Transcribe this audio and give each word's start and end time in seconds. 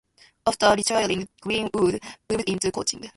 After 0.47 0.71
retiring 0.75 1.27
Greenwood 1.41 2.01
moved 2.31 2.49
into 2.49 2.71
coaching. 2.71 3.07